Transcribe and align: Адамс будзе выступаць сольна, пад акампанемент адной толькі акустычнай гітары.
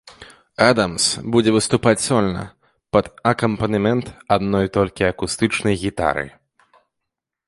Адамс 0.67 1.03
будзе 1.33 1.51
выступаць 1.57 2.01
сольна, 2.07 2.41
пад 2.97 3.05
акампанемент 3.31 4.05
адной 4.37 4.65
толькі 4.79 5.07
акустычнай 5.11 5.75
гітары. 5.83 6.25